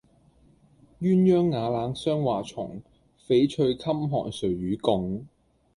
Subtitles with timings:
[0.99, 2.81] 鴛鴦瓦冷霜華重，
[3.27, 5.27] 翡翠衾寒誰與共？